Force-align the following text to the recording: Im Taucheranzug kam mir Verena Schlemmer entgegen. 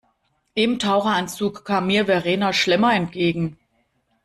Im 0.55 0.79
Taucheranzug 0.79 1.63
kam 1.63 1.85
mir 1.85 2.05
Verena 2.07 2.53
Schlemmer 2.53 2.95
entgegen. 2.95 3.59